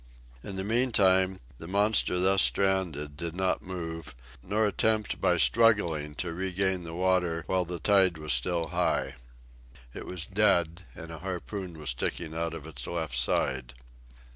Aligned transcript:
In 0.43 0.55
the 0.55 0.63
meanwhile, 0.63 1.37
the 1.59 1.67
monster 1.67 2.17
thus 2.19 2.41
stranded 2.41 3.15
did 3.15 3.35
not 3.35 3.61
move, 3.61 4.15
nor 4.41 4.65
attempt 4.65 5.21
by 5.21 5.37
struggling 5.37 6.15
to 6.15 6.33
regain 6.33 6.81
the 6.83 6.95
water 6.95 7.43
while 7.45 7.65
the 7.65 7.77
tide 7.77 8.17
was 8.17 8.33
still 8.33 8.69
high. 8.69 9.13
It 9.93 10.07
was 10.07 10.25
dead, 10.25 10.85
and 10.95 11.11
a 11.11 11.19
harpoon 11.19 11.77
was 11.77 11.91
sticking 11.91 12.33
out 12.35 12.55
of 12.55 12.65
its 12.65 12.87
left 12.87 13.15
side. 13.15 13.75